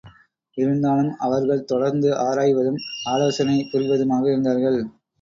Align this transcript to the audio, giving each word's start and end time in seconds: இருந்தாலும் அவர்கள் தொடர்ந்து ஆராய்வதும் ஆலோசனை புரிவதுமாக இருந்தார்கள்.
இருந்தாலும் 0.57 1.11
அவர்கள் 1.17 1.63
தொடர்ந்து 1.63 2.09
ஆராய்வதும் 2.19 2.81
ஆலோசனை 3.05 3.57
புரிவதுமாக 3.71 4.31
இருந்தார்கள். 4.31 4.81